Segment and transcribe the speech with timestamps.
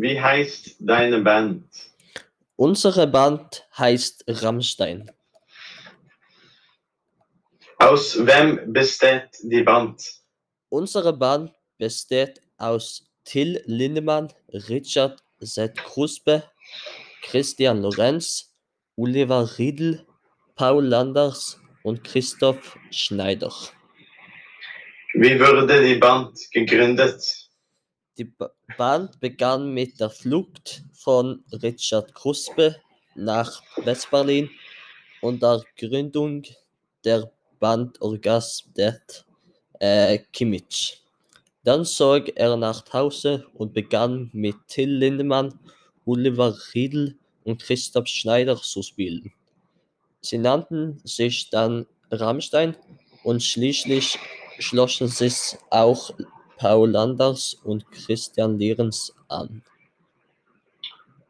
[0.00, 1.64] Wie heißt deine Band?
[2.54, 5.10] Unsere Band heißt Rammstein.
[7.78, 10.00] Aus wem besteht die Band?
[10.68, 14.32] Unsere Band besteht aus Till Lindemann,
[14.68, 15.76] Richard Z.
[15.76, 16.44] Kruspe,
[17.22, 18.54] Christian Lorenz,
[18.94, 20.06] Oliver Riedl,
[20.54, 23.52] Paul Landers und Christoph Schneider.
[25.14, 27.47] Wie wurde die Band gegründet?
[28.18, 32.76] Die Ba- Band begann mit der Flucht von Richard Kruspe
[33.14, 34.50] nach Westberlin
[35.22, 36.42] und der Gründung
[37.04, 39.24] der Band Orgasm Death
[39.78, 41.00] äh, Kimmich.
[41.62, 45.58] Dann zog er nach Hause und begann mit Till Lindemann,
[46.04, 49.32] Oliver Riedl und Christoph Schneider zu spielen.
[50.22, 52.76] Sie nannten sich dann Rammstein
[53.22, 54.18] und schließlich
[54.58, 56.10] schlossen sich auch
[56.58, 59.62] Paul Landers und Christian Lehrens an.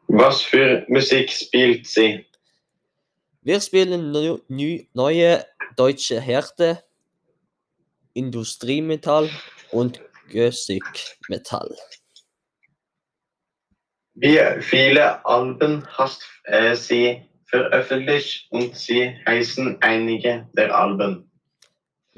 [0.07, 2.25] Was für Musik spielt sie?
[3.43, 5.45] Wir spielen neu- neu- neue
[5.77, 6.83] deutsche Härte,
[8.13, 9.29] Industriemetall
[9.71, 11.75] und Gothic-Metall.
[14.15, 21.28] Wie viele Alben hast äh, sie veröffentlicht und sie heißen einige der Alben?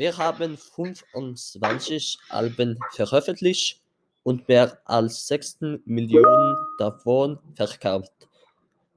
[0.02, 3.84] Wir haben 25 Alben veröffentlicht
[4.24, 8.12] und mehr als 16 Millionen davon verkauft.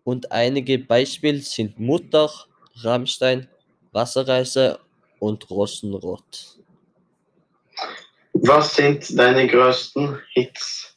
[0.04, 2.30] Und einige Beispiele sind Mutter,
[2.76, 3.46] Rammstein,
[3.92, 4.80] Wasserreise
[5.18, 6.58] und Rosenrot.
[8.32, 10.96] Was sind deine größten Hits?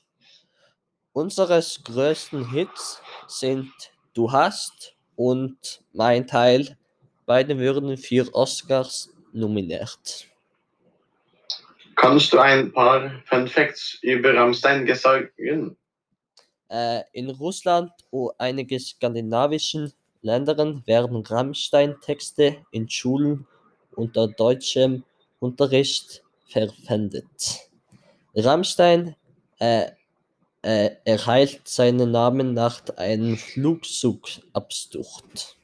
[1.11, 3.73] Unseres größten Hits sind
[4.13, 6.77] Du hast und Mein Teil.
[7.25, 10.27] Beide wurden für Oscars nominiert.
[11.95, 15.75] Kannst du ein paar Fun Facts über Rammstein sagen?
[16.69, 23.47] Äh, in Russland und einigen skandinavischen Ländern werden Rammstein-Texte in Schulen
[23.95, 25.03] unter deutschem
[25.39, 27.69] Unterricht verwendet.
[28.35, 29.15] Rammstein
[29.59, 29.87] äh,
[30.61, 35.56] äh, erhält seinen Namen nach einem Flugzeugabsturz.